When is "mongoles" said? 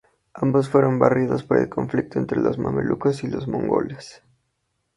3.47-4.23